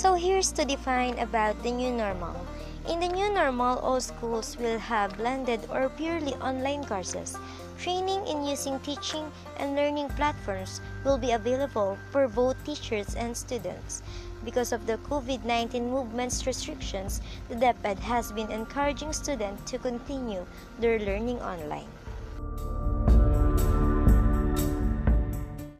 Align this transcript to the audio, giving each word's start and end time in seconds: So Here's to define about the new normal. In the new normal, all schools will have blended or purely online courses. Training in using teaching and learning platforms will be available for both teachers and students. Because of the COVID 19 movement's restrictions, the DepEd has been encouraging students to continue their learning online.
So 0.00 0.14
Here's 0.14 0.50
to 0.56 0.64
define 0.64 1.18
about 1.18 1.60
the 1.62 1.70
new 1.70 1.92
normal. 1.92 2.32
In 2.88 3.00
the 3.04 3.08
new 3.12 3.28
normal, 3.28 3.76
all 3.84 4.00
schools 4.00 4.56
will 4.56 4.78
have 4.78 5.18
blended 5.18 5.60
or 5.68 5.90
purely 5.90 6.32
online 6.40 6.88
courses. 6.88 7.36
Training 7.76 8.24
in 8.24 8.48
using 8.48 8.80
teaching 8.80 9.30
and 9.58 9.76
learning 9.76 10.08
platforms 10.16 10.80
will 11.04 11.18
be 11.18 11.32
available 11.32 11.98
for 12.12 12.28
both 12.28 12.56
teachers 12.64 13.14
and 13.14 13.36
students. 13.36 14.00
Because 14.42 14.72
of 14.72 14.86
the 14.86 14.96
COVID 15.04 15.44
19 15.44 15.92
movement's 15.92 16.46
restrictions, 16.46 17.20
the 17.50 17.56
DepEd 17.60 17.98
has 18.00 18.32
been 18.32 18.50
encouraging 18.50 19.12
students 19.12 19.70
to 19.70 19.76
continue 19.76 20.46
their 20.80 20.96
learning 20.98 21.44
online. 21.44 21.92